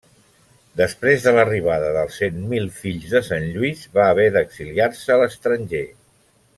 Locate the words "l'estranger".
5.25-5.85